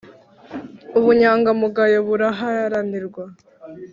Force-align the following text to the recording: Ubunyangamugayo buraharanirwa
Ubunyangamugayo 0.97 1.99
buraharanirwa 2.07 3.23